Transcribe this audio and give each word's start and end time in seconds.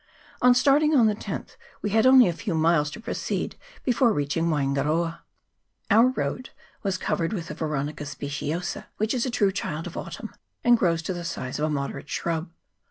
On 0.41 0.55
starting 0.55 0.95
on 0.95 1.05
the 1.05 1.13
10th 1.13 1.57
we 1.83 1.91
had 1.91 2.07
only 2.07 2.27
a 2.27 2.33
few 2.33 2.55
miles 2.55 2.89
to 2.89 2.99
proceed 2.99 3.55
before 3.83 4.11
reaching 4.11 4.49
Waingaroa. 4.49 5.19
Our 5.91 6.07
road 6.07 6.49
was 6.81 6.97
covered 6.97 7.33
with 7.33 7.49
the 7.49 7.53
Veronica 7.53 8.07
speciosa, 8.07 8.87
which 8.97 9.13
is 9.13 9.27
a 9.27 9.29
true 9.29 9.51
child 9.51 9.85
of 9.85 9.95
autumn, 9.97 10.33
and 10.63 10.75
grows 10.75 11.03
to 11.03 11.13
the 11.13 11.23
size 11.23 11.59
of 11.59 11.65
a 11.65 11.69
moderate 11.69 12.09
shrub. 12.09 12.49